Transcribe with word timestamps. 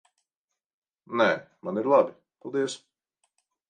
Nē, 1.21 1.29
man 1.69 1.79
ir 1.83 1.93
labi. 1.95 2.19
Paldies. 2.43 2.83